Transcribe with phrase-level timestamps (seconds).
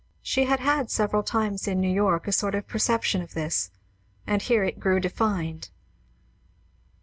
[0.23, 3.69] She had had several times in New York a sort of perception of this,
[4.25, 5.69] and here it grew defined.